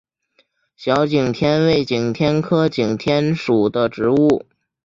[0.75, 4.47] 小景天为景天科景天属的植物。